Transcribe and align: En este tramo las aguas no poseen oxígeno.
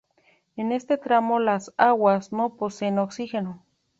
En 0.55 0.71
este 0.71 0.97
tramo 0.97 1.37
las 1.37 1.75
aguas 1.77 2.31
no 2.33 2.55
poseen 2.57 2.97
oxígeno. 2.97 3.63